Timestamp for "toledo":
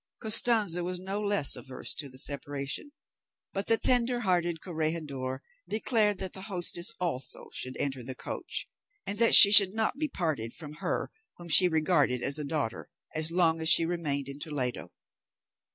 14.39-14.91